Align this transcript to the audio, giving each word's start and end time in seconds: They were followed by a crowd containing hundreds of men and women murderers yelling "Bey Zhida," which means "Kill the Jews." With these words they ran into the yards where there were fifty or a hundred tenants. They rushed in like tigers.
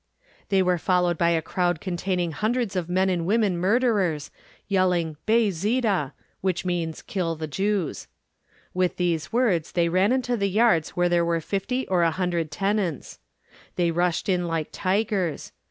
They 0.49 0.63
were 0.63 0.79
followed 0.79 1.15
by 1.15 1.29
a 1.29 1.43
crowd 1.43 1.79
containing 1.79 2.31
hundreds 2.31 2.75
of 2.75 2.89
men 2.89 3.07
and 3.07 3.23
women 3.23 3.55
murderers 3.55 4.31
yelling 4.67 5.15
"Bey 5.27 5.49
Zhida," 5.49 6.13
which 6.41 6.65
means 6.65 7.03
"Kill 7.03 7.35
the 7.35 7.45
Jews." 7.45 8.07
With 8.73 8.97
these 8.97 9.31
words 9.31 9.73
they 9.73 9.89
ran 9.89 10.11
into 10.11 10.35
the 10.35 10.49
yards 10.49 10.97
where 10.97 11.07
there 11.07 11.23
were 11.23 11.39
fifty 11.39 11.87
or 11.87 12.01
a 12.01 12.09
hundred 12.09 12.49
tenants. 12.49 13.19
They 13.75 13.91
rushed 13.91 14.27
in 14.27 14.47
like 14.47 14.69
tigers. 14.71 15.51